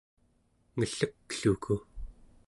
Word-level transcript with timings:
ngellekluku 0.79 1.75